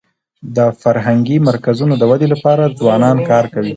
د 0.55 0.57
فرهنګي 0.81 1.37
مرکزونو 1.49 1.93
د 1.97 2.03
ودي 2.11 2.27
لپاره 2.33 2.73
ځوانان 2.79 3.17
کار 3.29 3.45
کوي. 3.53 3.69